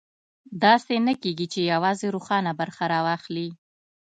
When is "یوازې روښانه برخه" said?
1.73-2.83